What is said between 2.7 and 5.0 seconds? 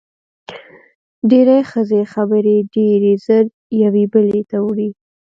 ډېرې زر یوې بلې ته وړي.